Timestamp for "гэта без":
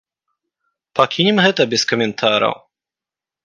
1.45-1.87